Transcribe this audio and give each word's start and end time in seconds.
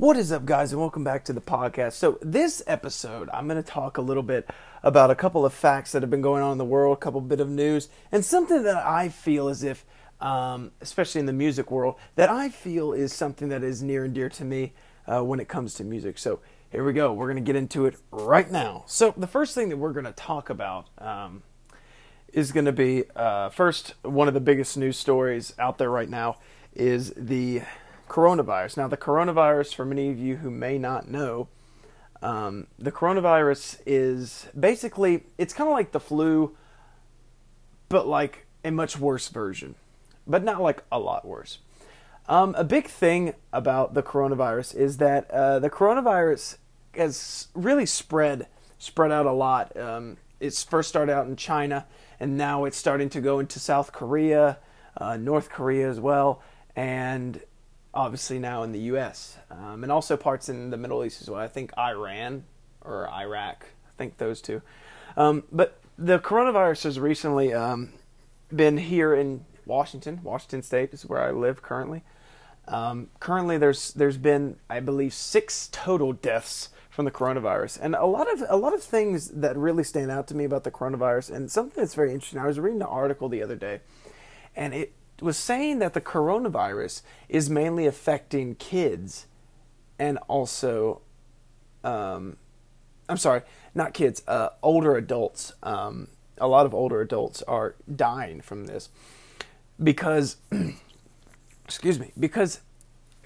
What 0.00 0.16
is 0.16 0.32
up, 0.32 0.46
guys, 0.46 0.72
and 0.72 0.80
welcome 0.80 1.04
back 1.04 1.26
to 1.26 1.34
the 1.34 1.42
podcast. 1.42 1.92
So, 1.92 2.18
this 2.22 2.62
episode, 2.66 3.28
I'm 3.34 3.46
going 3.46 3.62
to 3.62 3.70
talk 3.70 3.98
a 3.98 4.00
little 4.00 4.22
bit 4.22 4.48
about 4.82 5.10
a 5.10 5.14
couple 5.14 5.44
of 5.44 5.52
facts 5.52 5.92
that 5.92 6.00
have 6.02 6.10
been 6.10 6.22
going 6.22 6.42
on 6.42 6.52
in 6.52 6.56
the 6.56 6.64
world, 6.64 6.96
a 6.96 7.00
couple 7.00 7.20
bit 7.20 7.38
of 7.38 7.50
news, 7.50 7.90
and 8.10 8.24
something 8.24 8.62
that 8.62 8.76
I 8.76 9.10
feel 9.10 9.48
as 9.48 9.62
if, 9.62 9.84
um, 10.18 10.70
especially 10.80 11.18
in 11.18 11.26
the 11.26 11.34
music 11.34 11.70
world, 11.70 11.96
that 12.14 12.30
I 12.30 12.48
feel 12.48 12.94
is 12.94 13.12
something 13.12 13.50
that 13.50 13.62
is 13.62 13.82
near 13.82 14.06
and 14.06 14.14
dear 14.14 14.30
to 14.30 14.42
me 14.42 14.72
uh, 15.06 15.22
when 15.22 15.38
it 15.38 15.48
comes 15.48 15.74
to 15.74 15.84
music. 15.84 16.16
So, 16.16 16.40
here 16.70 16.82
we 16.82 16.94
go. 16.94 17.12
We're 17.12 17.30
going 17.30 17.44
to 17.44 17.46
get 17.46 17.56
into 17.56 17.84
it 17.84 17.96
right 18.10 18.50
now. 18.50 18.84
So, 18.86 19.12
the 19.14 19.26
first 19.26 19.54
thing 19.54 19.68
that 19.68 19.76
we're 19.76 19.92
going 19.92 20.06
to 20.06 20.12
talk 20.12 20.48
about 20.48 20.86
um, 20.96 21.42
is 22.32 22.52
going 22.52 22.64
to 22.64 22.72
be 22.72 23.04
uh, 23.14 23.50
first, 23.50 23.92
one 24.00 24.28
of 24.28 24.32
the 24.32 24.40
biggest 24.40 24.78
news 24.78 24.96
stories 24.96 25.52
out 25.58 25.76
there 25.76 25.90
right 25.90 26.08
now 26.08 26.38
is 26.72 27.12
the 27.18 27.60
coronavirus. 28.10 28.76
Now, 28.76 28.88
the 28.88 28.96
coronavirus, 28.96 29.74
for 29.74 29.84
many 29.84 30.10
of 30.10 30.18
you 30.18 30.38
who 30.38 30.50
may 30.50 30.78
not 30.78 31.08
know, 31.08 31.48
um, 32.20 32.66
the 32.76 32.90
coronavirus 32.90 33.80
is 33.86 34.48
basically 34.58 35.24
it's 35.38 35.54
kind 35.54 35.68
of 35.68 35.72
like 35.72 35.92
the 35.92 36.00
flu, 36.00 36.56
but 37.88 38.06
like 38.06 38.46
a 38.64 38.70
much 38.70 38.98
worse 38.98 39.28
version, 39.28 39.76
but 40.26 40.42
not 40.42 40.60
like 40.60 40.82
a 40.90 40.98
lot 40.98 41.24
worse. 41.24 41.58
Um, 42.28 42.54
a 42.58 42.64
big 42.64 42.88
thing 42.88 43.34
about 43.52 43.94
the 43.94 44.02
coronavirus 44.02 44.74
is 44.74 44.98
that 44.98 45.30
uh, 45.30 45.60
the 45.60 45.70
coronavirus 45.70 46.56
has 46.94 47.46
really 47.54 47.86
spread 47.86 48.48
spread 48.78 49.12
out 49.12 49.26
a 49.26 49.32
lot. 49.32 49.74
Um, 49.76 50.16
it's 50.40 50.64
first 50.64 50.88
started 50.88 51.12
out 51.12 51.26
in 51.26 51.36
China, 51.36 51.86
and 52.18 52.36
now 52.36 52.64
it's 52.64 52.76
starting 52.76 53.08
to 53.10 53.20
go 53.20 53.38
into 53.38 53.60
South 53.60 53.92
Korea, 53.92 54.58
uh, 54.96 55.16
North 55.16 55.48
Korea 55.48 55.88
as 55.88 56.00
well, 56.00 56.42
and 56.74 57.40
obviously 57.92 58.38
now 58.38 58.62
in 58.62 58.72
the 58.72 58.80
U.S. 58.80 59.36
Um, 59.50 59.82
and 59.82 59.90
also 59.90 60.16
parts 60.16 60.48
in 60.48 60.70
the 60.70 60.76
Middle 60.76 61.04
East 61.04 61.22
as 61.22 61.30
well. 61.30 61.40
I 61.40 61.48
think 61.48 61.76
Iran 61.78 62.44
or 62.82 63.08
Iraq. 63.10 63.66
I 63.86 63.92
think 63.98 64.18
those 64.18 64.40
two. 64.40 64.62
Um, 65.16 65.44
but 65.50 65.78
the 65.98 66.18
coronavirus 66.18 66.84
has 66.84 67.00
recently 67.00 67.52
um, 67.52 67.92
been 68.54 68.78
here 68.78 69.14
in 69.14 69.44
Washington. 69.66 70.20
Washington 70.22 70.62
State 70.62 70.94
is 70.94 71.06
where 71.06 71.20
I 71.20 71.30
live 71.30 71.62
currently. 71.62 72.02
Um, 72.68 73.08
currently, 73.18 73.58
there's 73.58 73.92
there's 73.94 74.16
been 74.16 74.56
I 74.68 74.80
believe 74.80 75.12
six 75.12 75.68
total 75.72 76.12
deaths 76.12 76.68
from 76.88 77.04
the 77.04 77.10
coronavirus, 77.10 77.78
and 77.82 77.94
a 77.94 78.06
lot 78.06 78.32
of 78.32 78.44
a 78.48 78.56
lot 78.56 78.74
of 78.74 78.82
things 78.82 79.28
that 79.28 79.56
really 79.56 79.84
stand 79.84 80.10
out 80.10 80.26
to 80.28 80.36
me 80.36 80.44
about 80.44 80.64
the 80.64 80.70
coronavirus, 80.70 81.34
and 81.34 81.50
something 81.50 81.82
that's 81.82 81.94
very 81.94 82.12
interesting. 82.12 82.38
I 82.38 82.46
was 82.46 82.60
reading 82.60 82.80
an 82.80 82.86
article 82.86 83.28
the 83.28 83.42
other 83.42 83.56
day, 83.56 83.80
and 84.54 84.74
it 84.74 84.92
was 85.22 85.36
saying 85.36 85.78
that 85.80 85.94
the 85.94 86.00
coronavirus 86.00 87.02
is 87.28 87.50
mainly 87.50 87.86
affecting 87.86 88.54
kids 88.54 89.26
and 89.98 90.18
also 90.28 91.02
um, 91.84 92.36
I'm 93.10 93.16
sorry, 93.16 93.42
not 93.74 93.92
kids, 93.92 94.22
uh, 94.28 94.50
older 94.62 94.96
adults. 94.96 95.52
Um, 95.62 96.08
a 96.38 96.46
lot 96.46 96.64
of 96.64 96.72
older 96.72 97.00
adults 97.00 97.42
are 97.42 97.74
dying 97.94 98.40
from 98.40 98.66
this 98.66 98.88
because, 99.82 100.36
excuse 101.64 101.98
me, 101.98 102.12
because 102.18 102.60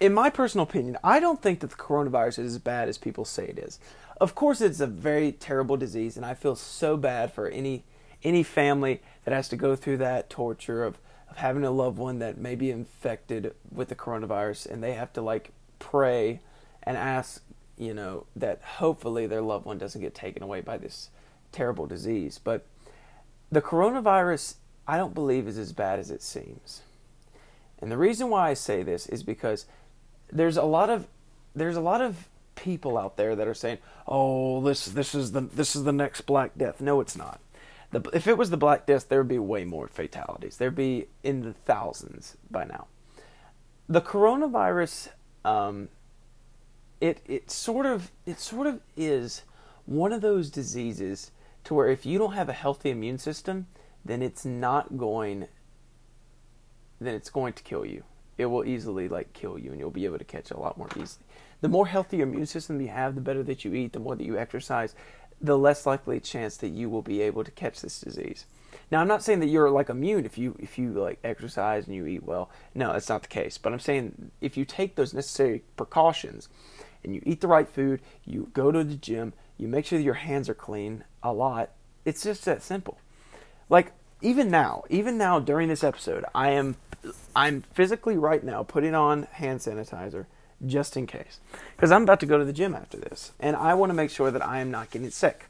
in 0.00 0.14
my 0.14 0.30
personal 0.30 0.64
opinion, 0.64 0.96
I 1.04 1.20
don't 1.20 1.40
think 1.40 1.60
that 1.60 1.70
the 1.70 1.76
coronavirus 1.76 2.40
is 2.40 2.54
as 2.54 2.58
bad 2.58 2.88
as 2.88 2.98
people 2.98 3.24
say 3.24 3.46
it 3.46 3.58
is. 3.58 3.78
Of 4.20 4.34
course, 4.34 4.60
it's 4.60 4.80
a 4.80 4.86
very 4.86 5.32
terrible 5.32 5.76
disease, 5.76 6.16
and 6.16 6.24
I 6.24 6.34
feel 6.34 6.56
so 6.56 6.96
bad 6.96 7.32
for 7.32 7.48
any 7.48 7.84
any 8.22 8.42
family 8.42 9.02
that 9.24 9.34
has 9.34 9.50
to 9.50 9.56
go 9.56 9.76
through 9.76 9.98
that 9.98 10.30
torture 10.30 10.82
of 10.82 10.98
of 11.34 11.40
having 11.40 11.64
a 11.64 11.70
loved 11.70 11.98
one 11.98 12.20
that 12.20 12.38
may 12.38 12.54
be 12.54 12.70
infected 12.70 13.54
with 13.72 13.88
the 13.88 13.94
coronavirus 13.94 14.70
and 14.70 14.82
they 14.82 14.94
have 14.94 15.12
to 15.12 15.20
like 15.20 15.50
pray 15.80 16.40
and 16.84 16.96
ask, 16.96 17.42
you 17.76 17.92
know, 17.92 18.26
that 18.36 18.62
hopefully 18.62 19.26
their 19.26 19.42
loved 19.42 19.66
one 19.66 19.76
doesn't 19.76 20.00
get 20.00 20.14
taken 20.14 20.42
away 20.42 20.60
by 20.60 20.76
this 20.76 21.10
terrible 21.50 21.86
disease. 21.86 22.38
But 22.38 22.64
the 23.50 23.60
coronavirus, 23.60 24.54
I 24.86 24.96
don't 24.96 25.14
believe, 25.14 25.48
is 25.48 25.58
as 25.58 25.72
bad 25.72 25.98
as 25.98 26.10
it 26.10 26.22
seems. 26.22 26.82
And 27.80 27.90
the 27.90 27.98
reason 27.98 28.30
why 28.30 28.50
I 28.50 28.54
say 28.54 28.82
this 28.84 29.06
is 29.06 29.24
because 29.24 29.66
there's 30.30 30.56
a 30.56 30.62
lot 30.62 30.88
of 30.88 31.08
there's 31.56 31.76
a 31.76 31.80
lot 31.80 32.00
of 32.00 32.28
people 32.54 32.96
out 32.96 33.16
there 33.16 33.34
that 33.34 33.46
are 33.46 33.54
saying, 33.54 33.78
"Oh, 34.06 34.60
this 34.60 34.86
this 34.86 35.14
is 35.14 35.32
the 35.32 35.40
this 35.40 35.74
is 35.74 35.84
the 35.84 35.92
next 35.92 36.22
Black 36.22 36.56
Death." 36.56 36.80
No, 36.80 37.00
it's 37.00 37.16
not. 37.16 37.40
The, 37.94 38.10
if 38.12 38.26
it 38.26 38.36
was 38.36 38.50
the 38.50 38.56
Black 38.56 38.86
Death, 38.86 39.08
there 39.08 39.20
would 39.20 39.28
be 39.28 39.38
way 39.38 39.64
more 39.64 39.86
fatalities. 39.86 40.56
There'd 40.56 40.74
be 40.74 41.06
in 41.22 41.42
the 41.42 41.52
thousands 41.52 42.36
by 42.50 42.64
now. 42.64 42.88
The 43.88 44.00
coronavirus, 44.00 45.10
um, 45.44 45.88
it 47.00 47.20
it 47.26 47.52
sort 47.52 47.86
of 47.86 48.10
it 48.26 48.40
sort 48.40 48.66
of 48.66 48.80
is 48.96 49.42
one 49.86 50.12
of 50.12 50.22
those 50.22 50.50
diseases 50.50 51.30
to 51.64 51.74
where 51.74 51.88
if 51.88 52.04
you 52.04 52.18
don't 52.18 52.32
have 52.32 52.48
a 52.48 52.52
healthy 52.52 52.90
immune 52.90 53.18
system, 53.18 53.68
then 54.04 54.22
it's 54.22 54.44
not 54.44 54.96
going. 54.96 55.46
Then 57.00 57.14
it's 57.14 57.30
going 57.30 57.52
to 57.52 57.62
kill 57.62 57.84
you. 57.84 58.02
It 58.38 58.46
will 58.46 58.64
easily 58.64 59.08
like 59.08 59.32
kill 59.34 59.56
you, 59.56 59.70
and 59.70 59.78
you'll 59.78 59.90
be 59.90 60.06
able 60.06 60.18
to 60.18 60.24
catch 60.24 60.50
it 60.50 60.56
a 60.56 60.60
lot 60.60 60.76
more 60.76 60.88
easily. 60.96 61.24
The 61.60 61.68
more 61.68 61.86
healthy 61.86 62.18
your 62.18 62.26
immune 62.26 62.46
system 62.46 62.80
you 62.80 62.88
have, 62.88 63.14
the 63.14 63.20
better 63.20 63.42
that 63.44 63.64
you 63.64 63.72
eat, 63.74 63.92
the 63.92 64.00
more 64.00 64.16
that 64.16 64.24
you 64.24 64.36
exercise, 64.36 64.94
the 65.44 65.58
less 65.58 65.86
likely 65.86 66.20
chance 66.20 66.56
that 66.58 66.68
you 66.68 66.88
will 66.88 67.02
be 67.02 67.20
able 67.20 67.44
to 67.44 67.50
catch 67.50 67.80
this 67.80 68.00
disease. 68.00 68.46
Now, 68.90 69.00
I'm 69.00 69.08
not 69.08 69.22
saying 69.22 69.40
that 69.40 69.48
you're 69.48 69.70
like 69.70 69.88
immune 69.88 70.24
if 70.24 70.38
you 70.38 70.56
if 70.58 70.78
you 70.78 70.92
like 70.92 71.18
exercise 71.24 71.86
and 71.86 71.94
you 71.94 72.06
eat 72.06 72.24
well. 72.24 72.50
No, 72.74 72.92
that's 72.92 73.08
not 73.08 73.22
the 73.22 73.28
case. 73.28 73.58
But 73.58 73.72
I'm 73.72 73.80
saying 73.80 74.30
if 74.40 74.56
you 74.56 74.64
take 74.64 74.94
those 74.94 75.14
necessary 75.14 75.62
precautions 75.76 76.48
and 77.02 77.14
you 77.14 77.22
eat 77.24 77.40
the 77.40 77.48
right 77.48 77.68
food, 77.68 78.00
you 78.24 78.50
go 78.52 78.72
to 78.72 78.84
the 78.84 78.94
gym, 78.94 79.32
you 79.58 79.68
make 79.68 79.86
sure 79.86 79.98
that 79.98 80.04
your 80.04 80.14
hands 80.14 80.48
are 80.48 80.54
clean 80.54 81.04
a 81.22 81.32
lot. 81.32 81.70
It's 82.04 82.22
just 82.22 82.44
that 82.44 82.62
simple. 82.62 82.98
Like 83.68 83.92
even 84.20 84.50
now, 84.50 84.84
even 84.88 85.18
now 85.18 85.38
during 85.38 85.68
this 85.68 85.84
episode, 85.84 86.24
I 86.34 86.50
am 86.50 86.76
I'm 87.36 87.62
physically 87.74 88.16
right 88.16 88.42
now 88.42 88.62
putting 88.62 88.94
on 88.94 89.24
hand 89.24 89.60
sanitizer 89.60 90.26
just 90.66 90.96
in 90.96 91.06
case. 91.06 91.40
Because 91.76 91.90
I'm 91.92 92.02
about 92.02 92.20
to 92.20 92.26
go 92.26 92.38
to 92.38 92.44
the 92.44 92.52
gym 92.52 92.74
after 92.74 92.96
this, 92.96 93.32
and 93.40 93.56
I 93.56 93.74
want 93.74 93.90
to 93.90 93.94
make 93.94 94.10
sure 94.10 94.30
that 94.30 94.44
I 94.44 94.60
am 94.60 94.70
not 94.70 94.90
getting 94.90 95.10
sick. 95.10 95.46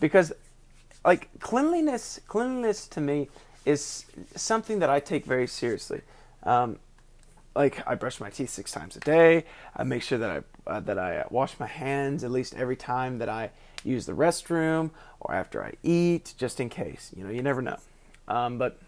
Because, 0.00 0.32
like, 1.04 1.28
cleanliness, 1.40 2.20
cleanliness 2.26 2.86
to 2.88 3.00
me 3.00 3.28
is 3.64 4.06
something 4.34 4.80
that 4.80 4.90
I 4.90 5.00
take 5.00 5.24
very 5.24 5.46
seriously. 5.46 6.02
Um, 6.42 6.78
like, 7.54 7.86
I 7.86 7.94
brush 7.94 8.20
my 8.20 8.30
teeth 8.30 8.50
six 8.50 8.72
times 8.72 8.96
a 8.96 9.00
day. 9.00 9.44
I 9.76 9.84
make 9.84 10.02
sure 10.02 10.18
that 10.18 10.30
I 10.30 10.42
uh, 10.66 10.80
that 10.80 10.98
I 10.98 11.24
wash 11.30 11.58
my 11.60 11.66
hands 11.66 12.24
at 12.24 12.30
least 12.30 12.54
every 12.54 12.76
time 12.76 13.18
that 13.18 13.28
I 13.28 13.50
use 13.84 14.06
the 14.06 14.12
restroom 14.12 14.90
or 15.20 15.34
after 15.34 15.62
I 15.62 15.74
eat, 15.82 16.34
just 16.38 16.58
in 16.58 16.68
case. 16.68 17.12
You 17.16 17.24
know, 17.24 17.30
you 17.30 17.42
never 17.42 17.62
know. 17.62 17.78
Um, 18.26 18.58
but 18.58 18.80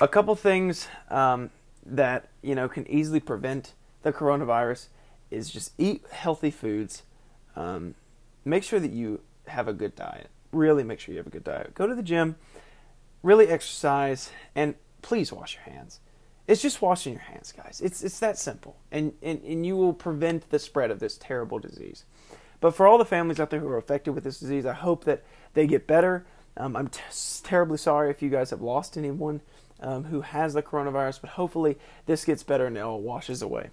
a 0.00 0.08
couple 0.08 0.34
things 0.34 0.88
um, 1.10 1.50
that 1.84 2.28
you 2.42 2.54
know 2.54 2.68
can 2.68 2.88
easily 2.90 3.20
prevent 3.20 3.74
the 4.02 4.12
coronavirus 4.12 4.86
is 5.30 5.50
just 5.50 5.72
eat 5.78 6.04
healthy 6.10 6.50
foods. 6.50 7.02
Um, 7.56 7.94
make 8.44 8.62
sure 8.62 8.80
that 8.80 8.90
you 8.90 9.20
have 9.46 9.68
a 9.68 9.72
good 9.72 9.94
diet. 9.94 10.28
Really 10.52 10.82
make 10.82 11.00
sure 11.00 11.12
you 11.12 11.18
have 11.18 11.26
a 11.26 11.30
good 11.30 11.44
diet. 11.44 11.74
Go 11.74 11.86
to 11.86 11.94
the 11.94 12.02
gym, 12.02 12.36
really 13.22 13.48
exercise, 13.48 14.30
and 14.54 14.74
please 15.02 15.32
wash 15.32 15.56
your 15.56 15.74
hands. 15.74 16.00
It's 16.46 16.62
just 16.62 16.82
washing 16.82 17.12
your 17.12 17.22
hands, 17.22 17.52
guys. 17.52 17.80
It's 17.84 18.02
it's 18.02 18.18
that 18.18 18.36
simple, 18.36 18.76
and 18.90 19.12
and, 19.22 19.40
and 19.44 19.64
you 19.64 19.76
will 19.76 19.92
prevent 19.92 20.50
the 20.50 20.58
spread 20.58 20.90
of 20.90 20.98
this 20.98 21.16
terrible 21.16 21.60
disease. 21.60 22.04
But 22.60 22.74
for 22.74 22.88
all 22.88 22.98
the 22.98 23.04
families 23.04 23.38
out 23.38 23.50
there 23.50 23.60
who 23.60 23.68
are 23.68 23.76
affected 23.76 24.14
with 24.14 24.24
this 24.24 24.40
disease, 24.40 24.66
I 24.66 24.72
hope 24.74 25.04
that 25.04 25.22
they 25.54 25.66
get 25.66 25.86
better. 25.86 26.26
Um, 26.56 26.76
I'm 26.76 26.88
t- 26.88 27.00
terribly 27.44 27.78
sorry 27.78 28.10
if 28.10 28.20
you 28.20 28.30
guys 28.30 28.50
have 28.50 28.60
lost 28.60 28.96
anyone 28.96 29.40
um, 29.80 30.04
who 30.04 30.20
has 30.20 30.54
the 30.54 30.62
coronavirus, 30.62 31.20
but 31.20 31.30
hopefully 31.30 31.78
this 32.06 32.24
gets 32.24 32.42
better 32.42 32.66
and 32.66 32.76
it 32.76 32.80
all 32.80 33.00
washes 33.00 33.42
away. 33.42 33.70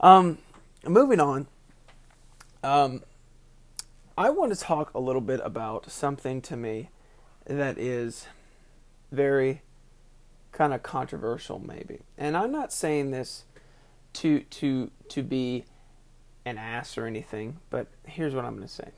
Um, 0.00 0.38
moving 0.86 1.20
on, 1.20 1.46
um, 2.62 3.02
I 4.16 4.30
want 4.30 4.52
to 4.52 4.58
talk 4.58 4.92
a 4.94 5.00
little 5.00 5.20
bit 5.20 5.40
about 5.44 5.90
something 5.90 6.40
to 6.42 6.56
me 6.56 6.90
that 7.46 7.78
is 7.78 8.26
very 9.10 9.62
kind 10.52 10.74
of 10.74 10.82
controversial, 10.82 11.58
maybe. 11.58 12.00
And 12.16 12.36
I'm 12.36 12.52
not 12.52 12.72
saying 12.72 13.10
this 13.10 13.44
to 14.14 14.40
to 14.40 14.90
to 15.08 15.22
be 15.22 15.64
an 16.44 16.58
ass 16.58 16.98
or 16.98 17.06
anything, 17.06 17.58
but 17.70 17.88
here's 18.06 18.34
what 18.34 18.44
I'm 18.44 18.56
going 18.56 18.66
to 18.66 18.72
say. 18.72 18.90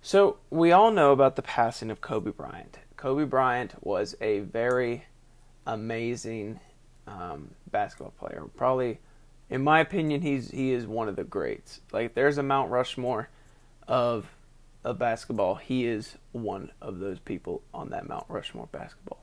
So 0.00 0.38
we 0.50 0.72
all 0.72 0.90
know 0.90 1.12
about 1.12 1.36
the 1.36 1.42
passing 1.42 1.90
of 1.90 2.00
Kobe 2.00 2.30
Bryant. 2.30 2.78
Kobe 2.98 3.24
Bryant 3.24 3.74
was 3.80 4.16
a 4.20 4.40
very 4.40 5.04
amazing 5.66 6.58
um, 7.06 7.52
basketball 7.70 8.12
player. 8.18 8.42
Probably, 8.56 8.98
in 9.48 9.62
my 9.62 9.78
opinion, 9.80 10.20
he's 10.20 10.50
he 10.50 10.72
is 10.72 10.86
one 10.86 11.08
of 11.08 11.16
the 11.16 11.24
greats. 11.24 11.80
Like 11.92 12.14
there's 12.14 12.38
a 12.38 12.42
Mount 12.42 12.70
Rushmore 12.70 13.28
of 13.86 14.26
of 14.84 14.98
basketball. 14.98 15.54
He 15.54 15.86
is 15.86 16.16
one 16.32 16.72
of 16.82 16.98
those 16.98 17.20
people 17.20 17.62
on 17.72 17.90
that 17.90 18.08
Mount 18.08 18.26
Rushmore 18.28 18.68
basketball. 18.72 19.22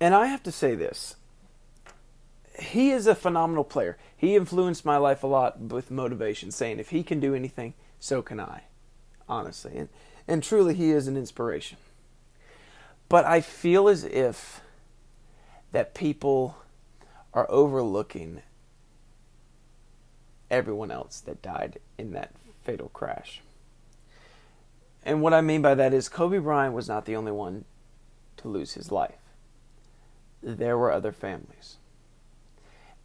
And 0.00 0.14
I 0.14 0.26
have 0.26 0.42
to 0.44 0.52
say 0.52 0.74
this. 0.74 1.16
he 2.58 2.90
is 2.90 3.06
a 3.06 3.14
phenomenal 3.14 3.64
player. 3.64 3.98
He 4.16 4.36
influenced 4.36 4.86
my 4.86 4.96
life 4.96 5.22
a 5.22 5.26
lot 5.26 5.60
with 5.60 5.90
motivation, 5.90 6.50
saying 6.50 6.78
if 6.78 6.88
he 6.90 7.02
can 7.02 7.20
do 7.20 7.34
anything, 7.34 7.74
so 7.98 8.22
can 8.22 8.40
I. 8.40 8.62
Honestly, 9.28 9.76
and 9.76 9.88
and 10.26 10.42
truly, 10.42 10.74
he 10.74 10.92
is 10.92 11.08
an 11.08 11.16
inspiration. 11.16 11.76
But 13.10 13.26
I 13.26 13.40
feel 13.40 13.88
as 13.88 14.04
if 14.04 14.60
that 15.72 15.94
people 15.94 16.56
are 17.34 17.50
overlooking 17.50 18.40
everyone 20.48 20.92
else 20.92 21.20
that 21.20 21.42
died 21.42 21.80
in 21.98 22.12
that 22.12 22.32
fatal 22.62 22.88
crash. 22.88 23.42
And 25.04 25.22
what 25.22 25.34
I 25.34 25.40
mean 25.40 25.60
by 25.60 25.74
that 25.74 25.92
is 25.92 26.08
Kobe 26.08 26.38
Bryant 26.38 26.72
was 26.72 26.88
not 26.88 27.04
the 27.04 27.16
only 27.16 27.32
one 27.32 27.64
to 28.36 28.48
lose 28.48 28.74
his 28.74 28.92
life. 28.92 29.18
There 30.40 30.78
were 30.78 30.92
other 30.92 31.10
families. 31.10 31.78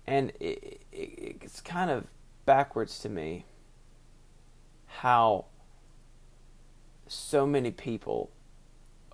And 0.05 0.31
it, 0.39 0.81
it, 0.91 1.37
it's 1.41 1.61
kind 1.61 1.89
of 1.89 2.05
backwards 2.45 2.99
to 2.99 3.09
me 3.09 3.45
how 4.85 5.45
so 7.07 7.47
many 7.47 7.71
people 7.71 8.29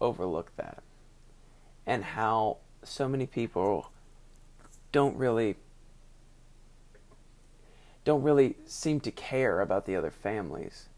overlook 0.01 0.51
that 0.57 0.83
and 1.85 2.03
how 2.03 2.57
so 2.83 3.07
many 3.07 3.25
people 3.25 3.91
don't 4.91 5.15
really 5.15 5.55
don't 8.03 8.23
really 8.23 8.55
seem 8.65 8.99
to 8.99 9.11
care 9.11 9.61
about 9.61 9.85
the 9.85 9.95
other 9.95 10.11
families. 10.11 10.89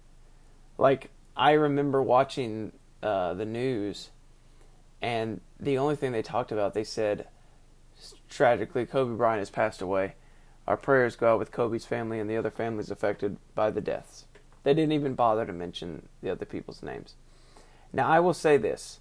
Like 0.77 1.09
I 1.35 1.51
remember 1.51 2.01
watching 2.01 2.71
uh, 3.01 3.33
the 3.33 3.45
news, 3.45 4.09
and 5.01 5.41
the 5.59 5.77
only 5.77 5.95
thing 5.95 6.13
they 6.13 6.21
talked 6.21 6.51
about, 6.51 6.73
they 6.73 6.85
said, 6.85 7.27
tragically, 8.29 8.85
Kobe 8.85 9.15
Bryant 9.15 9.39
has 9.39 9.49
passed 9.49 9.81
away. 9.81 10.13
Our 10.65 10.77
prayers 10.77 11.17
go 11.17 11.33
out 11.33 11.39
with 11.39 11.51
Kobe's 11.51 11.85
family 11.85 12.19
and 12.19 12.29
the 12.29 12.38
other 12.38 12.51
families 12.51 12.89
affected 12.89 13.35
by 13.53 13.69
the 13.69 13.81
deaths. 13.81 14.25
They 14.63 14.73
didn't 14.73 14.94
even 14.94 15.13
bother 15.13 15.45
to 15.45 15.51
mention 15.51 16.07
the 16.21 16.29
other 16.29 16.45
people's 16.45 16.81
names. 16.81 17.15
Now, 17.94 18.07
I 18.07 18.19
will 18.19 18.34
say 18.34 18.57
this 18.57 19.00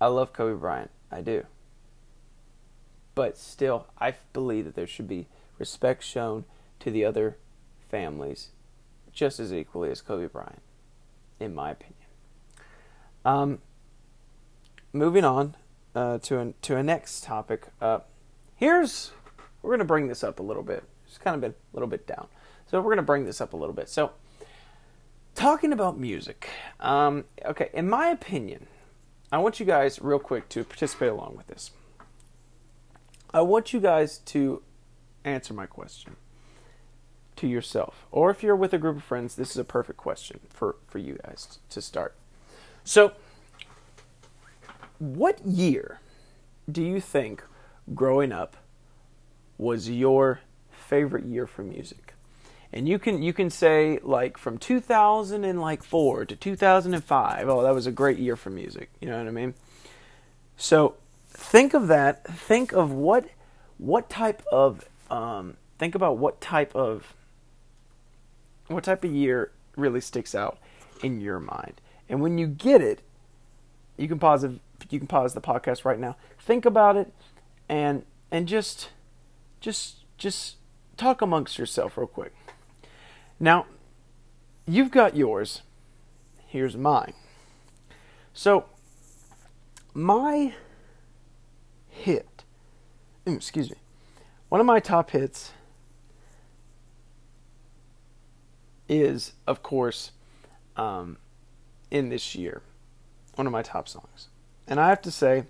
I 0.00 0.06
love 0.06 0.32
Kobe 0.32 0.58
Bryant. 0.58 0.90
I 1.10 1.20
do. 1.20 1.46
But 3.14 3.36
still, 3.36 3.86
I 3.98 4.14
believe 4.32 4.64
that 4.64 4.74
there 4.74 4.86
should 4.86 5.06
be 5.06 5.28
respect 5.58 6.02
shown 6.02 6.46
to 6.80 6.90
the 6.90 7.04
other 7.04 7.36
families 7.90 8.48
just 9.12 9.38
as 9.38 9.52
equally 9.52 9.90
as 9.90 10.00
Kobe 10.00 10.26
Bryant, 10.26 10.62
in 11.38 11.54
my 11.54 11.70
opinion. 11.70 11.96
Um, 13.24 13.58
moving 14.92 15.24
on 15.24 15.54
uh, 15.94 16.18
to 16.18 16.40
a, 16.40 16.52
to 16.62 16.76
a 16.76 16.82
next 16.82 17.24
topic. 17.24 17.66
Uh, 17.80 18.00
here's 18.56 19.12
we're 19.60 19.70
going 19.70 19.78
to 19.78 19.84
bring 19.84 20.08
this 20.08 20.24
up 20.24 20.40
a 20.40 20.42
little 20.42 20.62
bit. 20.62 20.82
It's 21.06 21.18
kind 21.18 21.34
of 21.34 21.40
been 21.40 21.52
a 21.52 21.76
little 21.76 21.88
bit 21.88 22.06
down, 22.06 22.26
so 22.66 22.78
we're 22.78 22.84
going 22.84 22.96
to 22.96 23.02
bring 23.02 23.26
this 23.26 23.40
up 23.40 23.52
a 23.52 23.56
little 23.56 23.74
bit. 23.74 23.88
So, 23.88 24.12
talking 25.34 25.72
about 25.72 25.98
music. 25.98 26.48
Um, 26.80 27.24
okay, 27.44 27.70
in 27.72 27.88
my 27.88 28.08
opinion, 28.08 28.66
I 29.30 29.38
want 29.38 29.60
you 29.60 29.66
guys 29.66 30.00
real 30.00 30.18
quick 30.18 30.48
to 30.50 30.64
participate 30.64 31.10
along 31.10 31.36
with 31.36 31.46
this. 31.46 31.70
I 33.32 33.40
want 33.40 33.72
you 33.72 33.80
guys 33.80 34.18
to 34.18 34.62
answer 35.24 35.54
my 35.54 35.66
question 35.66 36.16
to 37.36 37.46
yourself. 37.46 38.06
Or 38.10 38.30
if 38.30 38.42
you're 38.42 38.56
with 38.56 38.74
a 38.74 38.78
group 38.78 38.96
of 38.96 39.04
friends, 39.04 39.34
this 39.34 39.50
is 39.50 39.56
a 39.56 39.64
perfect 39.64 39.98
question 39.98 40.40
for, 40.50 40.76
for 40.86 40.98
you 40.98 41.18
guys 41.24 41.58
to 41.70 41.80
start. 41.80 42.14
So, 42.84 43.12
what 44.98 45.44
year 45.46 46.00
do 46.70 46.82
you 46.82 47.00
think 47.00 47.42
growing 47.94 48.32
up 48.32 48.56
was 49.58 49.88
your 49.88 50.40
favorite 50.70 51.24
year 51.24 51.46
for 51.46 51.62
music? 51.62 52.14
And 52.72 52.88
you 52.88 52.98
can 52.98 53.22
you 53.22 53.32
can 53.32 53.50
say 53.50 53.98
like 54.02 54.38
from 54.38 54.58
2004 54.58 56.24
to 56.24 56.36
2005. 56.36 57.48
Oh, 57.48 57.62
that 57.62 57.74
was 57.74 57.86
a 57.86 57.92
great 57.92 58.18
year 58.18 58.36
for 58.36 58.50
music. 58.50 58.90
You 59.00 59.08
know 59.08 59.18
what 59.18 59.28
I 59.28 59.30
mean? 59.30 59.54
So 60.56 60.94
think 61.28 61.74
of 61.74 61.88
that. 61.88 62.24
Think 62.24 62.72
of 62.72 62.92
what 62.92 63.28
what 63.78 64.08
type 64.08 64.42
of 64.50 64.88
um, 65.10 65.56
think 65.78 65.94
about 65.94 66.16
what 66.16 66.40
type 66.40 66.74
of 66.74 67.14
what 68.68 68.84
type 68.84 69.04
of 69.04 69.12
year 69.12 69.52
really 69.76 70.00
sticks 70.00 70.34
out 70.34 70.58
in 71.02 71.20
your 71.20 71.40
mind. 71.40 71.80
And 72.08 72.20
when 72.20 72.38
you 72.38 72.46
get 72.46 72.80
it, 72.80 73.00
you 73.96 74.08
can 74.08 74.18
pause 74.18 74.42
the, 74.42 74.58
you 74.90 74.98
can 74.98 75.08
pause 75.08 75.34
the 75.34 75.40
podcast 75.40 75.84
right 75.84 75.98
now. 75.98 76.16
Think 76.38 76.64
about 76.64 76.96
it 76.96 77.12
and 77.68 78.04
and 78.30 78.46
just 78.46 78.90
just 79.60 79.96
just 80.18 80.56
talk 80.96 81.22
amongst 81.22 81.58
yourself 81.58 81.96
real 81.96 82.06
quick. 82.06 82.34
Now, 83.42 83.66
you've 84.68 84.92
got 84.92 85.16
yours. 85.16 85.62
Here's 86.46 86.76
mine. 86.76 87.12
So, 88.32 88.66
my 89.92 90.54
hit, 91.88 92.44
mm, 93.26 93.34
excuse 93.34 93.68
me, 93.68 93.78
one 94.48 94.60
of 94.60 94.66
my 94.66 94.78
top 94.78 95.10
hits 95.10 95.50
is, 98.88 99.32
of 99.44 99.60
course, 99.60 100.12
um, 100.76 101.16
in 101.90 102.10
this 102.10 102.36
year, 102.36 102.62
one 103.34 103.48
of 103.48 103.52
my 103.52 103.62
top 103.62 103.88
songs. 103.88 104.28
And 104.68 104.78
I 104.78 104.88
have 104.88 105.02
to 105.02 105.10
say, 105.10 105.46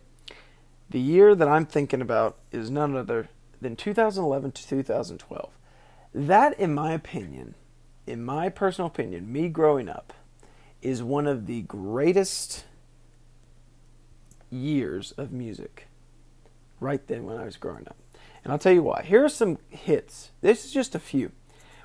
the 0.88 0.98
year 0.98 1.34
that 1.34 1.46
I'm 1.46 1.66
thinking 1.66 2.00
about 2.00 2.38
is 2.52 2.70
none 2.70 2.96
other 2.96 3.28
than 3.60 3.76
2011 3.76 4.52
to 4.52 4.66
2012. 4.66 5.50
That, 6.14 6.58
in 6.58 6.74
my 6.74 6.92
opinion, 6.92 7.54
in 8.06 8.24
my 8.24 8.48
personal 8.48 8.88
opinion, 8.88 9.32
me 9.32 9.48
growing 9.48 9.88
up, 9.88 10.12
is 10.80 11.02
one 11.02 11.26
of 11.26 11.46
the 11.46 11.62
greatest 11.62 12.64
years 14.50 15.12
of 15.12 15.32
music 15.32 15.86
right 16.80 17.06
then 17.06 17.24
when 17.24 17.38
I 17.38 17.44
was 17.44 17.56
growing 17.56 17.86
up. 17.86 17.96
And 18.42 18.52
I'll 18.52 18.58
tell 18.58 18.72
you 18.72 18.82
why. 18.82 19.02
Here 19.02 19.24
are 19.24 19.28
some 19.28 19.58
hits. 19.70 20.30
This 20.40 20.64
is 20.64 20.72
just 20.72 20.94
a 20.94 20.98
few. 20.98 21.30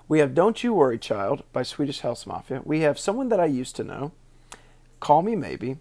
We 0.08 0.20
have 0.20 0.34
Don't 0.34 0.64
You 0.64 0.74
Worry 0.74 0.98
Child 0.98 1.44
by 1.54 1.64
Swedish 1.64 2.00
House 2.00 2.26
Mafia. 2.26 2.62
We 2.64 2.80
have 2.80 2.98
Someone 2.98 3.30
That 3.30 3.40
I 3.40 3.46
Used 3.46 3.76
to 3.76 3.84
Know, 3.84 4.12
Call 5.00 5.22
Me 5.22 5.36
Maybe, 5.36 5.78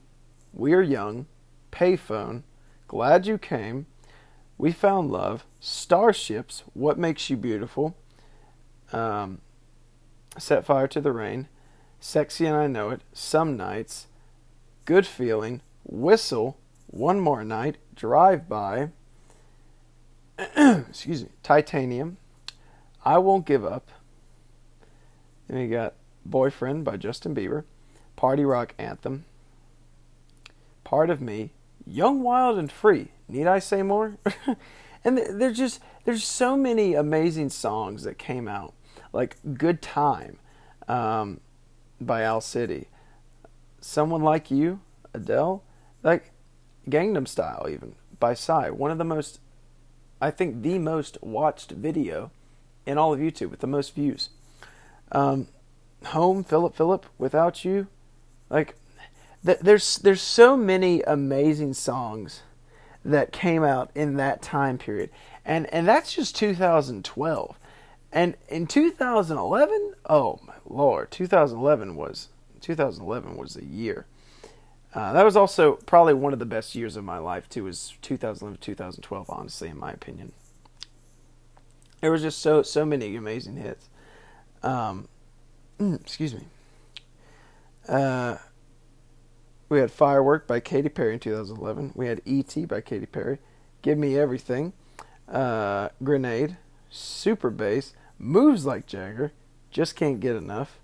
We 0.52 0.74
Are 0.74 0.82
Young, 0.82 1.26
Payphone, 1.72 2.42
Glad 2.88 3.26
You 3.26 3.38
Came, 3.38 3.86
We 4.58 4.72
Found 4.72 5.10
Love, 5.10 5.46
Starships, 5.60 6.64
What 6.74 6.98
Makes 6.98 7.30
You 7.30 7.36
Beautiful, 7.36 7.96
um, 8.92 9.40
Set 10.38 10.64
Fire 10.64 10.88
to 10.88 11.00
the 11.00 11.12
Rain, 11.12 11.48
Sexy 12.00 12.46
and 12.46 12.56
I 12.56 12.66
Know 12.66 12.90
It, 12.90 13.00
Some 13.12 13.56
Nights, 13.56 14.06
Good 14.84 15.06
Feeling, 15.06 15.62
Whistle, 15.84 16.58
One 16.88 17.20
More 17.20 17.44
Night, 17.44 17.76
Drive 17.94 18.48
By, 18.48 18.90
excuse 20.56 21.24
me, 21.24 21.30
Titanium, 21.42 22.18
I 23.04 23.18
Won't 23.18 23.46
Give 23.46 23.64
Up, 23.64 23.90
then 25.48 25.58
we 25.58 25.68
got 25.68 25.94
Boyfriend 26.24 26.84
by 26.84 26.96
Justin 26.96 27.34
Bieber, 27.34 27.64
Party 28.16 28.44
Rock 28.44 28.74
Anthem, 28.78 29.24
Part 30.84 31.10
of 31.10 31.20
Me, 31.20 31.50
Young, 31.86 32.22
Wild, 32.22 32.58
and 32.58 32.70
Free. 32.70 33.08
Need 33.28 33.46
I 33.46 33.58
say 33.58 33.82
more? 33.82 34.18
and 35.04 35.18
there's 35.18 35.56
just 35.56 35.80
there's 36.04 36.24
so 36.24 36.56
many 36.56 36.94
amazing 36.94 37.50
songs 37.50 38.04
that 38.04 38.18
came 38.18 38.48
out, 38.48 38.74
like 39.16 39.36
Good 39.54 39.80
Time 39.80 40.38
um, 40.86 41.40
by 42.00 42.24
Owl 42.24 42.42
City, 42.42 42.86
Someone 43.80 44.22
Like 44.22 44.50
You, 44.50 44.80
Adele, 45.14 45.62
like 46.02 46.32
Gangnam 46.88 47.26
Style 47.26 47.66
even 47.68 47.94
by 48.20 48.34
Psy. 48.34 48.68
One 48.70 48.90
of 48.90 48.98
the 48.98 49.04
most, 49.04 49.40
I 50.20 50.30
think, 50.30 50.62
the 50.62 50.78
most 50.78 51.18
watched 51.22 51.72
video 51.72 52.30
in 52.84 52.98
all 52.98 53.12
of 53.12 53.18
YouTube 53.18 53.50
with 53.50 53.60
the 53.60 53.66
most 53.66 53.94
views. 53.94 54.28
Um, 55.10 55.48
home, 56.04 56.44
Philip, 56.44 56.74
Philip, 56.74 57.06
without 57.18 57.64
you, 57.64 57.88
like 58.50 58.76
th- 59.44 59.58
there's 59.60 59.96
there's 59.98 60.20
so 60.20 60.56
many 60.56 61.02
amazing 61.02 61.72
songs 61.72 62.42
that 63.04 63.32
came 63.32 63.64
out 63.64 63.90
in 63.94 64.16
that 64.16 64.42
time 64.42 64.76
period, 64.78 65.10
and 65.44 65.72
and 65.72 65.88
that's 65.88 66.12
just 66.12 66.36
2012, 66.36 67.58
and 68.12 68.36
in 68.48 68.66
2011, 68.66 69.94
oh 70.08 70.40
my 70.46 70.54
lord, 70.64 71.10
2011 71.10 71.96
was 71.96 72.28
2011 72.60 73.36
was 73.36 73.56
a 73.56 73.64
year. 73.64 74.06
Uh, 74.94 75.12
that 75.12 75.24
was 75.24 75.36
also 75.36 75.72
probably 75.86 76.14
one 76.14 76.32
of 76.32 76.38
the 76.38 76.46
best 76.46 76.74
years 76.74 76.96
of 76.96 77.04
my 77.04 77.18
life 77.18 77.48
too. 77.48 77.64
Was 77.64 77.94
2011 78.02 78.58
2012, 78.60 79.28
honestly, 79.28 79.68
in 79.68 79.78
my 79.78 79.92
opinion. 79.92 80.32
There 82.00 82.10
was 82.10 82.22
just 82.22 82.38
so 82.38 82.62
so 82.62 82.84
many 82.86 83.14
amazing 83.16 83.56
hits. 83.56 83.88
Um, 84.62 85.08
excuse 85.78 86.34
me. 86.34 86.44
Uh, 87.88 88.36
we 89.68 89.80
had 89.80 89.90
Firework 89.90 90.46
by 90.46 90.60
Katy 90.60 90.88
Perry 90.88 91.14
in 91.14 91.20
2011. 91.20 91.92
We 91.94 92.06
had 92.06 92.22
E.T. 92.24 92.64
by 92.66 92.80
Katy 92.80 93.06
Perry. 93.06 93.38
Give 93.82 93.98
Me 93.98 94.16
Everything. 94.16 94.72
uh, 95.28 95.88
Grenade, 96.02 96.56
Super 96.96 97.50
Bass, 97.50 97.94
Moves 98.18 98.64
Like 98.66 98.86
Jagger, 98.86 99.32
Just 99.70 99.96
Can't 99.96 100.20
Get 100.20 100.36
Enough, 100.36 100.78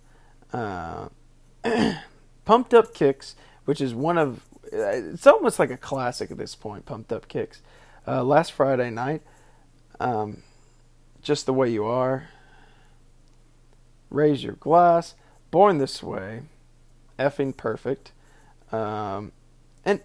uh, 0.53 1.09
Pumped 2.45 2.75
Up 2.75 2.95
Kicks, 2.95 3.35
which 3.65 3.81
is 3.81 3.95
one 3.95 4.19
of, 4.19 4.43
it's 4.71 5.27
almost 5.27 5.59
like 5.59 5.71
a 5.71 5.77
classic 5.77 6.31
at 6.31 6.39
this 6.39 6.55
point, 6.55 6.87
Pumped 6.87 7.13
Up 7.13 7.29
Kicks. 7.29 7.63
Uh, 8.07 8.23
last 8.23 8.53
Friday 8.53 8.91
night, 8.91 9.23
um, 10.01 10.43
Just 11.23 11.47
the 11.47 11.53
Way 11.53 11.71
You 11.71 11.85
Are, 11.85 12.29
Raise 14.11 14.45
Your 14.45 14.55
Glass, 14.55 15.15
Born 15.51 15.79
This 15.79 16.03
Way, 16.03 16.43
Effing 17.19 17.57
Perfect, 17.57 18.13
um, 18.73 19.33
and 19.85 20.01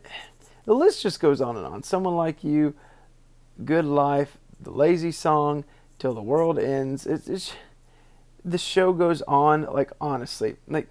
the 0.66 0.74
list 0.74 1.02
just 1.02 1.20
goes 1.20 1.42
on 1.42 1.58
and 1.58 1.66
on. 1.66 1.84
Someone 1.84 2.16
Like 2.16 2.44
You, 2.44 2.76
Good 3.64 3.86
Life, 3.86 4.38
The 4.60 4.72
Lazy 4.72 5.12
Song, 5.12 5.64
Till 6.00 6.14
the 6.14 6.22
World 6.22 6.60
Ends. 6.60 7.06
It's, 7.06 7.28
it's 7.28 7.54
the 8.44 8.58
show 8.58 8.94
goes 8.94 9.22
on 9.24 9.64
like 9.64 9.92
honestly, 10.00 10.58
like 10.68 10.88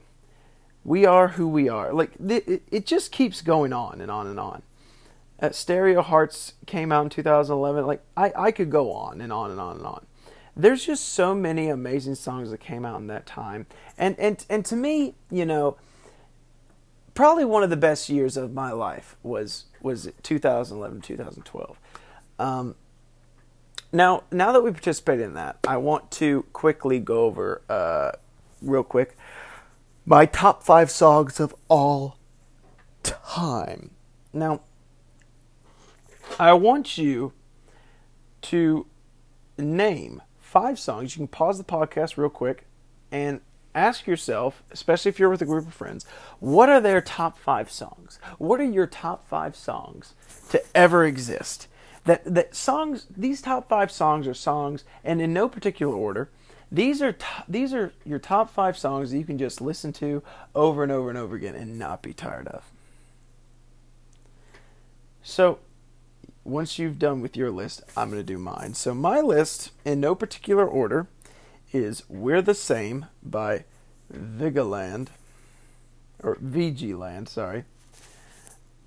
we 0.85 1.05
are 1.05 1.29
who 1.29 1.49
we 1.49 1.69
are. 1.69 1.93
Like 1.93 2.13
it, 2.25 2.63
it 2.71 2.87
just 2.87 3.13
keeps 3.13 3.43
going 3.43 3.73
on 3.73 4.01
and 4.01 4.11
on 4.11 4.27
and 4.27 4.39
on. 4.39 4.63
Uh, 5.41 5.51
Stereo 5.51 6.01
Hearts 6.03 6.55
came 6.67 6.93
out 6.93 7.05
in 7.05 7.11
2011. 7.11 7.87
Like 7.87 8.03
I, 8.17 8.33
I 8.37 8.51
could 8.51 8.71
go 8.71 8.93
on 8.93 9.21
and 9.21 9.33
on 9.33 9.51
and 9.51 9.61
on 9.61 9.79
and 9.79 9.87
on. 9.87 10.07
There's 10.57 10.87
just 10.87 11.11
so 11.11 11.35
many 11.35 11.69
amazing 11.69 12.15
songs 12.15 12.51
that 12.51 12.59
came 12.59 12.87
out 12.87 12.99
in 12.99 13.09
that 13.09 13.27
time, 13.27 13.67
and 13.99 14.19
and 14.19 14.45
and 14.49 14.65
to 14.65 14.77
me, 14.77 15.15
you 15.31 15.45
know, 15.45 15.77
probably 17.15 17.45
one 17.45 17.63
of 17.63 17.69
the 17.69 17.77
best 17.77 18.09
years 18.09 18.39
of 18.39 18.55
my 18.55 18.73
life 18.73 19.17
was 19.23 19.67
was 19.83 20.09
2011 20.23 21.03
2012. 21.03 21.79
Um, 22.39 22.75
now, 23.93 24.25
now 24.31 24.53
that 24.53 24.63
we 24.63 24.71
participated 24.71 25.25
in 25.27 25.35
that, 25.35 25.59
I 25.67 25.77
want 25.77 26.11
to 26.13 26.43
quickly 26.53 26.99
go 26.99 27.25
over, 27.25 27.63
uh, 27.69 28.13
real 28.63 28.83
quick, 28.83 29.17
my 30.05 30.27
top 30.27 30.63
five 30.63 30.91
songs 30.91 31.41
of 31.41 31.55
all 31.69 32.19
time. 33.03 33.91
Now, 34.33 34.61
I 36.39 36.53
want 36.53 36.99
you 36.99 37.33
to 38.43 38.87
name 39.59 40.23
five 40.39 40.79
songs. 40.79 41.17
You 41.17 41.21
can 41.21 41.29
pause 41.29 41.59
the 41.59 41.65
podcast 41.65 42.17
real 42.17 42.29
quick 42.29 42.67
and 43.11 43.41
ask 43.75 44.07
yourself, 44.07 44.63
especially 44.71 45.11
if 45.11 45.19
you're 45.19 45.31
with 45.31 45.43
a 45.43 45.47
group 45.47 45.67
of 45.67 45.75
friends, 45.75 46.07
what 46.41 46.69
are 46.69 46.81
their 46.81 47.01
top 47.01 47.39
five 47.39 47.71
songs? 47.71 48.19
What 48.39 48.61
are 48.61 48.65
your 48.65 48.87
top 48.87 49.29
five 49.29 49.55
songs 49.55 50.15
to 50.51 50.63
ever 50.75 51.05
exist? 51.05 51.69
That 52.07 52.25
that 52.25 52.55
songs 52.55 53.07
these 53.15 53.43
top 53.43 53.69
five 53.69 53.93
songs 53.93 54.27
are 54.27 54.35
songs 54.35 54.85
and 55.05 55.21
in 55.21 55.33
no 55.33 55.49
particular 55.49 55.95
order 55.95 56.31
these 56.71 57.01
are 57.01 57.17
these 57.49 57.73
are 57.73 57.93
your 58.05 58.19
top 58.19 58.51
five 58.51 58.77
songs 58.77 59.11
that 59.11 59.19
you 59.19 59.25
can 59.25 59.39
just 59.39 59.61
listen 59.61 59.93
to 59.95 60.23
over 60.55 60.83
and 60.83 60.91
over 60.91 61.09
and 61.09 61.19
over 61.19 61.37
again 61.37 61.55
and 61.55 61.79
not 61.79 62.03
be 62.03 62.13
tired 62.13 62.49
of. 62.49 62.65
So 65.23 65.59
once 66.45 66.79
you've 66.79 66.99
done 66.99 67.21
with 67.21 67.37
your 67.37 67.51
list 67.51 67.83
i'm 67.97 68.11
going 68.11 68.21
to 68.21 68.27
do 68.27 68.39
mine. 68.39 68.75
So 68.75 68.95
my 68.95 69.21
list 69.21 69.73
in 69.85 70.01
no 70.01 70.15
particular 70.15 70.67
order 70.67 71.09
is 71.73 72.03
we're 72.09 72.43
the 72.43 72.55
same 72.55 73.07
by 73.23 73.65
Vigiland 74.13 75.09
or 76.23 76.37
vg 76.37 76.97
land 76.97 77.29
sorry 77.29 77.65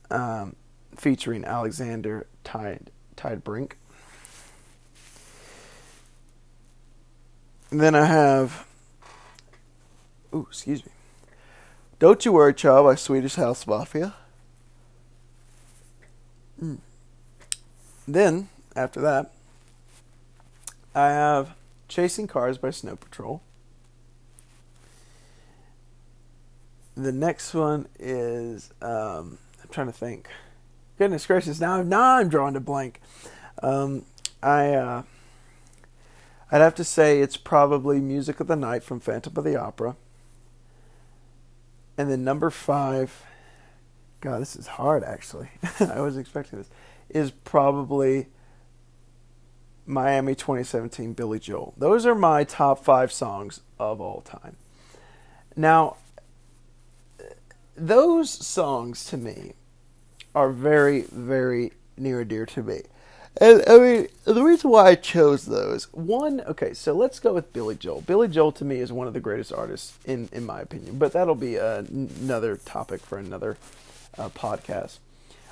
um, 0.09 0.55
featuring 0.95 1.43
alexander 1.43 2.25
tide 2.43 2.89
Tidebrink. 3.19 3.73
And 7.69 7.81
then 7.81 7.93
I 7.93 8.05
have, 8.05 8.65
ooh, 10.33 10.47
excuse 10.49 10.85
me. 10.85 10.91
Don't 11.99 12.23
You 12.23 12.31
Worry, 12.31 12.53
Child 12.53 12.85
by 12.85 12.95
Swedish 12.95 13.35
House 13.35 13.67
Mafia. 13.67 14.15
Mm. 16.63 16.77
Then, 18.07 18.49
after 18.75 19.01
that, 19.01 19.33
I 20.95 21.09
have 21.09 21.55
Chasing 21.89 22.25
Cars 22.25 22.57
by 22.57 22.71
Snow 22.71 22.95
Patrol. 22.95 23.41
The 26.95 27.11
next 27.11 27.53
one 27.53 27.87
is, 27.99 28.71
um, 28.81 29.37
I'm 29.61 29.69
trying 29.69 29.87
to 29.87 29.93
think 29.93 30.29
goodness 30.99 31.25
gracious, 31.25 31.61
now 31.61 31.81
now 31.81 32.17
I'm 32.17 32.27
drawing 32.27 32.57
a 32.57 32.59
blank. 32.59 32.99
Um, 33.63 34.03
I 34.43 34.73
uh, 34.73 35.03
I'd 36.51 36.61
have 36.61 36.75
to 36.75 36.83
say 36.83 37.21
it's 37.21 37.37
probably 37.37 38.01
Music 38.01 38.39
of 38.41 38.47
the 38.47 38.57
Night 38.57 38.83
from 38.83 38.99
Phantom 38.99 39.33
of 39.35 39.43
the 39.45 39.55
Opera. 39.55 39.95
And 41.97 42.11
then 42.11 42.23
number 42.23 42.49
five, 42.49 43.23
God, 44.19 44.41
this 44.41 44.57
is 44.57 44.67
hard 44.67 45.03
actually. 45.03 45.49
I 45.79 46.01
was 46.01 46.17
expecting 46.17 46.59
this. 46.59 46.69
Is 47.09 47.31
probably 47.31 48.27
Miami 49.85 50.35
2017 50.35 51.13
Billy 51.13 51.39
Joel. 51.39 51.73
Those 51.77 52.05
are 52.05 52.13
my 52.13 52.43
top 52.43 52.83
five 52.83 53.11
songs 53.11 53.61
of 53.79 53.99
all 54.01 54.21
time. 54.21 54.57
Now, 55.55 55.95
those 57.75 58.29
songs 58.29 59.05
to 59.05 59.17
me 59.17 59.53
are 60.35 60.49
very, 60.49 61.01
very 61.01 61.73
near 61.97 62.21
and 62.21 62.29
dear 62.29 62.45
to 62.45 62.63
me. 62.63 62.81
And 63.39 63.63
I 63.67 63.77
mean, 63.77 64.07
the 64.25 64.43
reason 64.43 64.69
why 64.69 64.87
I 64.89 64.95
chose 64.95 65.45
those, 65.45 65.85
one, 65.93 66.41
okay, 66.41 66.73
so 66.73 66.93
let's 66.93 67.19
go 67.19 67.33
with 67.33 67.53
Billy 67.53 67.75
Joel. 67.75 68.01
Billy 68.01 68.27
Joel 68.27 68.51
to 68.53 68.65
me 68.65 68.77
is 68.77 68.91
one 68.91 69.07
of 69.07 69.13
the 69.13 69.19
greatest 69.19 69.53
artists 69.53 69.97
in 70.05 70.29
in 70.31 70.45
my 70.45 70.61
opinion, 70.61 70.97
but 70.97 71.13
that'll 71.13 71.35
be 71.35 71.55
another 71.55 72.57
topic 72.57 73.01
for 73.01 73.17
another 73.17 73.57
uh, 74.17 74.29
podcast. 74.29 74.97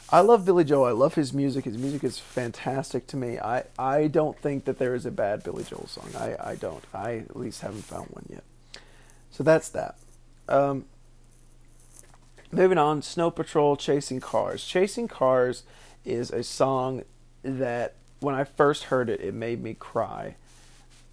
I 0.10 0.22
love 0.22 0.46
Billy 0.46 0.64
Joel. 0.64 0.86
I 0.86 0.92
love 0.92 1.16
his 1.16 1.34
music. 1.34 1.66
His 1.66 1.78
music 1.78 2.04
is 2.04 2.18
fantastic 2.18 3.08
to 3.08 3.18
me. 3.18 3.40
I, 3.40 3.66
I 3.78 4.08
don't 4.08 4.40
think 4.40 4.64
that 4.64 4.80
there 4.80 4.96
is 4.96 5.06
a 5.06 5.12
bad 5.12 5.44
Billy 5.44 5.66
Joel 5.66 5.88
song. 5.88 6.10
I, 6.18 6.52
I 6.52 6.56
don't. 6.56 6.84
I 6.94 7.18
at 7.18 7.36
least 7.36 7.62
haven't 7.62 7.84
found 7.84 8.08
one 8.12 8.26
yet. 8.30 8.44
So 9.32 9.44
that's 9.44 9.68
that. 9.70 9.98
Um, 10.48 10.86
Moving 12.52 12.78
on, 12.78 13.02
Snow 13.02 13.30
Patrol, 13.30 13.76
Chasing 13.76 14.22
Cars. 14.22 14.64
Chasing 14.64 15.10
Cars 15.10 15.64
is 16.06 16.32
a 16.32 16.44
song 16.44 17.04
that 17.44 17.96
when 18.22 18.36
I 18.36 18.46
first 18.46 18.86
heard 18.86 19.10
it, 19.10 19.20
it 19.20 19.34
made 19.34 19.62
me 19.62 19.74
cry. 19.74 20.36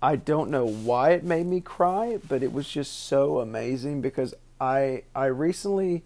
I 0.01 0.17
don't 0.17 0.51
know 0.51 0.65
why 0.65 1.11
it 1.11 1.25
made 1.25 1.47
me 1.47 1.61
cry, 1.61 2.19
but 2.29 2.43
it 2.43 2.53
was 2.53 2.69
just 2.69 3.07
so 3.07 3.41
amazing 3.41 4.01
because 4.01 4.35
I 4.61 5.03
I 5.15 5.27
recently 5.27 6.05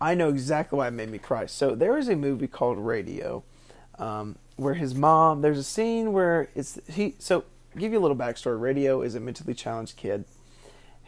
I 0.00 0.14
know 0.14 0.30
exactly 0.30 0.78
why 0.78 0.88
it 0.88 0.92
made 0.92 1.10
me 1.10 1.18
cry. 1.18 1.46
So 1.46 1.74
there 1.74 1.98
is 1.98 2.08
a 2.08 2.16
movie 2.16 2.46
called 2.46 2.78
Radio, 2.78 3.42
um, 3.98 4.36
where 4.56 4.74
his 4.74 4.94
mom. 4.94 5.42
There's 5.42 5.58
a 5.58 5.64
scene 5.64 6.12
where 6.12 6.48
it's 6.54 6.78
he. 6.88 7.16
So 7.18 7.44
give 7.76 7.92
you 7.92 7.98
a 7.98 8.00
little 8.00 8.16
backstory. 8.16 8.58
Radio 8.58 9.02
is 9.02 9.14
a 9.14 9.20
mentally 9.20 9.52
challenged 9.52 9.96
kid 9.96 10.24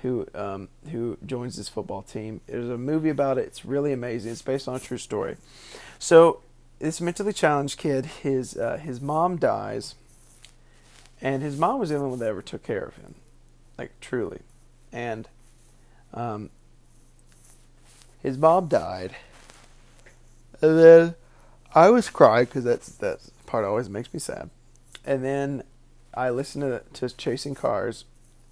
who 0.02 0.26
um, 0.34 0.68
who 0.90 1.16
joins 1.24 1.56
this 1.56 1.68
football 1.68 2.02
team. 2.02 2.40
There's 2.46 2.68
a 2.68 2.76
movie 2.76 3.08
about 3.08 3.38
it. 3.38 3.46
It's 3.46 3.64
really 3.64 3.92
amazing. 3.92 4.32
It's 4.32 4.42
based 4.42 4.68
on 4.68 4.74
a 4.74 4.80
true 4.80 4.98
story. 4.98 5.36
So 5.98 6.40
this 6.80 7.00
mentally 7.00 7.32
challenged 7.32 7.78
kid, 7.78 8.06
his 8.06 8.56
uh, 8.56 8.78
his 8.78 9.00
mom 9.00 9.36
dies, 9.36 9.94
and 11.20 11.42
his 11.42 11.56
mom 11.56 11.78
was 11.78 11.90
the 11.90 11.96
only 11.96 12.10
one 12.10 12.18
that 12.18 12.28
ever 12.28 12.42
took 12.42 12.64
care 12.64 12.82
of 12.82 12.96
him, 12.96 13.14
like 13.78 13.92
truly, 14.00 14.40
and 14.92 15.28
um, 16.12 16.50
his 18.20 18.36
mom 18.36 18.66
died, 18.66 19.14
and 20.60 20.78
then 20.78 21.14
I 21.74 21.90
was 21.90 22.10
crying 22.10 22.46
because 22.46 22.64
that's 22.64 22.88
that 22.96 23.20
part 23.46 23.64
always 23.64 23.88
makes 23.88 24.12
me 24.12 24.18
sad, 24.18 24.50
and 25.06 25.24
then 25.24 25.62
I 26.12 26.30
listened 26.30 26.62
to, 26.62 26.82
to 27.08 27.16
Chasing 27.16 27.54
Cars 27.54 28.04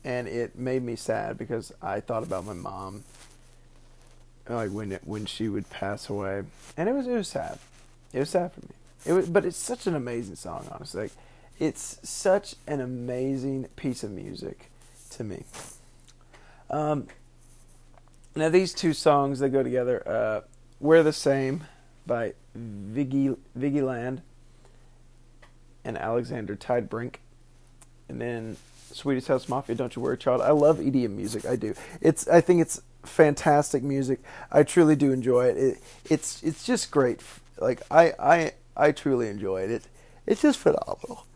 and 0.04 0.26
it 0.28 0.58
made 0.58 0.82
me 0.82 0.96
sad 0.96 1.36
because 1.36 1.72
I 1.82 2.00
thought 2.00 2.22
about 2.22 2.44
my 2.44 2.54
mom, 2.54 3.04
like 4.48 4.70
when 4.70 4.92
it, 4.92 5.02
when 5.04 5.26
she 5.26 5.48
would 5.48 5.68
pass 5.70 6.08
away, 6.08 6.42
and 6.76 6.88
it 6.88 6.92
was 6.92 7.06
it 7.06 7.12
was 7.12 7.28
sad. 7.28 7.58
It 8.12 8.18
was 8.18 8.30
sad 8.30 8.52
for 8.52 8.60
me. 8.60 8.72
It 9.06 9.12
was, 9.12 9.28
but 9.28 9.44
it's 9.44 9.56
such 9.56 9.86
an 9.86 9.94
amazing 9.94 10.36
song, 10.36 10.66
honestly. 10.72 11.02
Like, 11.02 11.12
it's 11.58 11.98
such 12.02 12.56
an 12.66 12.80
amazing 12.80 13.66
piece 13.76 14.02
of 14.02 14.10
music 14.10 14.70
to 15.10 15.24
me. 15.24 15.44
Um, 16.70 17.06
now 18.34 18.48
these 18.48 18.72
two 18.72 18.92
songs 18.92 19.40
they 19.40 19.48
go 19.48 19.62
together. 19.62 20.02
Uh, 20.06 20.40
"We're 20.80 21.02
the 21.02 21.12
Same" 21.12 21.64
by 22.06 22.34
Viggy 22.56 23.36
Viggy 23.58 23.82
Land 23.84 24.22
and 25.84 25.98
Alexander 25.98 26.56
Tidebrink, 26.56 27.16
and 28.08 28.20
then 28.20 28.56
Swedish 28.94 29.26
House 29.26 29.48
Mafia, 29.48 29.74
Don't 29.74 29.94
You 29.94 30.02
Worry 30.02 30.18
Child. 30.18 30.40
I 30.42 30.50
love 30.50 30.78
EDM 30.78 31.10
music. 31.10 31.44
I 31.44 31.56
do. 31.56 31.74
It's 32.00 32.28
I 32.28 32.40
think 32.40 32.60
it's 32.60 32.82
fantastic 33.04 33.82
music. 33.82 34.20
I 34.50 34.62
truly 34.62 34.96
do 34.96 35.12
enjoy 35.12 35.46
it. 35.46 35.56
it 35.56 35.78
it's 36.08 36.42
it's 36.42 36.64
just 36.64 36.90
great. 36.90 37.22
Like 37.58 37.82
I 37.90 38.12
I 38.18 38.52
I 38.76 38.92
truly 38.92 39.28
enjoy 39.28 39.62
it. 39.62 39.70
it 39.70 39.82
it's 40.26 40.42
just 40.42 40.58
phenomenal. 40.58 41.26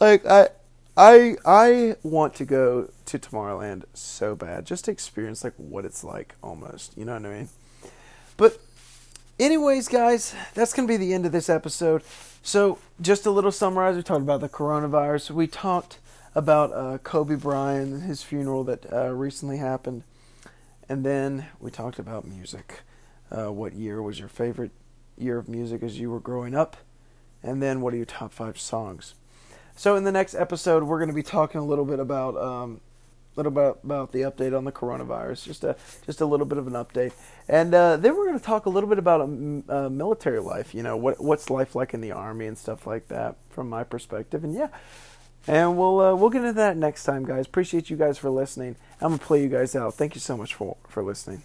like 0.00 0.24
I 0.26 0.48
I 0.96 1.36
I 1.44 1.96
want 2.02 2.34
to 2.34 2.44
go 2.44 2.90
to 3.06 3.18
Tomorrowland 3.18 3.84
so 3.94 4.34
bad, 4.34 4.66
just 4.66 4.86
to 4.86 4.90
experience 4.90 5.44
like 5.44 5.54
what 5.56 5.84
it's 5.84 6.04
like 6.04 6.34
almost. 6.42 6.96
You 6.96 7.04
know 7.04 7.14
what 7.14 7.26
I 7.26 7.30
mean? 7.30 7.48
But 8.36 8.58
anyways, 9.38 9.88
guys, 9.88 10.34
that's 10.54 10.72
gonna 10.72 10.88
be 10.88 10.96
the 10.96 11.14
end 11.14 11.26
of 11.26 11.32
this 11.32 11.48
episode. 11.48 12.02
So 12.42 12.78
just 13.00 13.26
a 13.26 13.30
little 13.30 13.52
summarize. 13.52 13.96
We 13.96 14.02
talked 14.02 14.22
about 14.22 14.40
the 14.40 14.48
coronavirus. 14.48 15.30
We 15.30 15.46
talked 15.46 15.98
about 16.34 16.72
uh, 16.72 16.98
Kobe 16.98 17.34
Bryant 17.34 17.92
and 17.92 18.02
his 18.02 18.22
funeral 18.22 18.64
that 18.64 18.92
uh, 18.92 19.08
recently 19.08 19.56
happened, 19.56 20.04
and 20.88 21.04
then 21.04 21.46
we 21.58 21.70
talked 21.70 21.98
about 21.98 22.26
music. 22.26 22.80
Uh, 23.30 23.52
what 23.52 23.74
year 23.74 24.02
was 24.02 24.18
your 24.18 24.28
favorite 24.28 24.72
year 25.16 25.38
of 25.38 25.48
music 25.48 25.82
as 25.82 25.98
you 25.98 26.10
were 26.10 26.20
growing 26.20 26.54
up? 26.54 26.76
And 27.42 27.62
then 27.62 27.80
what 27.80 27.94
are 27.94 27.96
your 27.96 28.06
top 28.06 28.32
five 28.32 28.58
songs? 28.58 29.14
So 29.76 29.96
in 29.96 30.04
the 30.04 30.12
next 30.12 30.34
episode, 30.34 30.82
we're 30.82 30.98
going 30.98 31.08
to 31.08 31.14
be 31.14 31.22
talking 31.22 31.60
a 31.60 31.64
little 31.64 31.84
bit 31.84 32.00
about 32.00 32.36
um, 32.36 32.80
little 33.36 33.52
bit 33.52 33.78
about 33.84 34.12
the 34.12 34.20
update 34.20 34.56
on 34.56 34.64
the 34.64 34.72
coronavirus, 34.72 35.44
just 35.44 35.64
a 35.64 35.76
just 36.04 36.20
a 36.20 36.26
little 36.26 36.46
bit 36.46 36.58
of 36.58 36.66
an 36.66 36.74
update, 36.74 37.12
and 37.48 37.74
uh, 37.74 37.96
then 37.96 38.16
we're 38.16 38.26
going 38.26 38.38
to 38.38 38.44
talk 38.44 38.66
a 38.66 38.70
little 38.70 38.88
bit 38.88 38.98
about 38.98 39.20
um, 39.20 39.64
uh, 39.68 39.88
military 39.88 40.40
life. 40.40 40.74
You 40.74 40.82
know, 40.82 40.96
what 40.96 41.22
what's 41.22 41.48
life 41.48 41.74
like 41.74 41.94
in 41.94 42.00
the 42.00 42.12
army 42.12 42.46
and 42.46 42.58
stuff 42.58 42.86
like 42.86 43.08
that 43.08 43.36
from 43.48 43.68
my 43.68 43.84
perspective, 43.84 44.44
and 44.44 44.54
yeah. 44.54 44.68
And 45.46 45.76
we'll 45.78 46.00
uh, 46.00 46.14
we'll 46.14 46.30
get 46.30 46.42
into 46.42 46.54
that 46.54 46.76
next 46.76 47.04
time, 47.04 47.24
guys. 47.24 47.46
Appreciate 47.46 47.90
you 47.90 47.96
guys 47.96 48.18
for 48.18 48.30
listening. 48.30 48.76
I'm 49.00 49.10
gonna 49.12 49.18
play 49.18 49.42
you 49.42 49.48
guys 49.48 49.74
out. 49.74 49.94
Thank 49.94 50.14
you 50.14 50.20
so 50.20 50.36
much 50.36 50.54
for 50.54 50.76
for 50.88 51.02
listening. 51.02 51.42